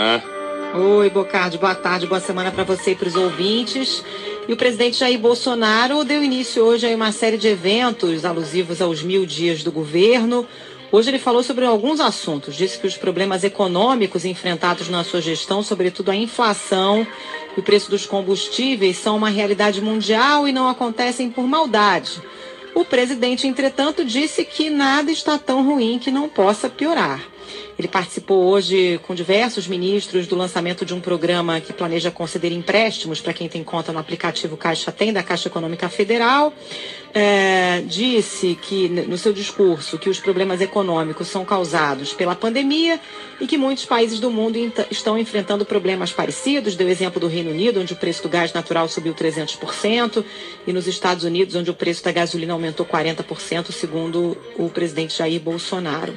[0.00, 0.22] Ah.
[0.78, 4.04] Oi, Bocardi, boa tarde, boa semana para você e para os ouvintes.
[4.46, 9.02] E o presidente Jair Bolsonaro deu início hoje a uma série de eventos alusivos aos
[9.02, 10.46] mil dias do governo.
[10.92, 12.54] Hoje ele falou sobre alguns assuntos.
[12.54, 17.04] Disse que os problemas econômicos enfrentados na sua gestão, sobretudo a inflação
[17.56, 22.22] e o preço dos combustíveis, são uma realidade mundial e não acontecem por maldade.
[22.72, 27.20] O presidente, entretanto, disse que nada está tão ruim que não possa piorar.
[27.78, 33.20] Ele participou hoje com diversos ministros do lançamento de um programa que planeja conceder empréstimos
[33.20, 36.52] para quem tem conta no aplicativo Caixa Tem, da Caixa Econômica Federal.
[37.14, 43.00] É, disse que, no seu discurso, que os problemas econômicos são causados pela pandemia
[43.40, 44.58] e que muitos países do mundo
[44.90, 46.74] estão enfrentando problemas parecidos.
[46.74, 50.24] Deu exemplo do Reino Unido, onde o preço do gás natural subiu 300%,
[50.66, 55.40] e nos Estados Unidos, onde o preço da gasolina aumentou 40%, segundo o presidente Jair
[55.40, 56.14] Bolsonaro.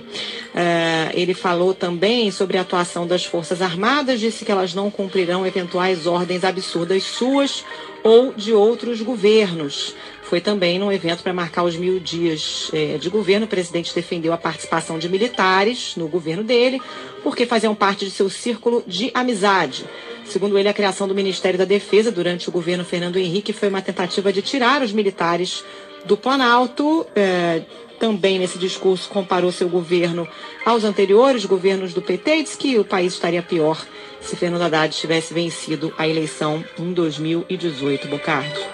[0.56, 0.81] É,
[1.14, 6.08] ele falou também sobre a atuação das Forças Armadas, disse que elas não cumprirão eventuais
[6.08, 7.64] ordens absurdas suas
[8.04, 9.96] ou de outros governos.
[10.24, 13.46] Foi também num evento para marcar os mil dias é, de governo.
[13.46, 16.82] O presidente defendeu a participação de militares no governo dele,
[17.22, 19.86] porque faziam parte de seu círculo de amizade.
[20.26, 23.82] Segundo ele, a criação do Ministério da Defesa durante o governo Fernando Henrique foi uma
[23.82, 25.64] tentativa de tirar os militares
[26.06, 27.06] do Planalto.
[27.16, 27.62] É,
[28.00, 30.28] também nesse discurso comparou seu governo
[30.66, 33.86] aos anteriores governos do PT e disse que o país estaria pior
[34.20, 38.72] se Fernando Haddad tivesse vencido a eleição em 2018, Bocardo.